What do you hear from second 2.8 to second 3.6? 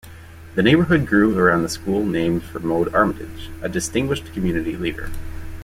Armatage,